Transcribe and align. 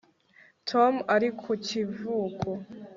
Tom 0.69 0.93
ari 1.15 1.29
ku 1.39 1.51
kivuko 1.65 2.49